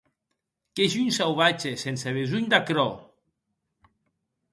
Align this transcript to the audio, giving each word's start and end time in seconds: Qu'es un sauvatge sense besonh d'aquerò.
Qu'es 0.77 0.95
un 1.01 1.11
sauvatge 1.17 1.73
sense 1.81 2.13
besonh 2.15 2.47
d'aquerò. 2.55 2.87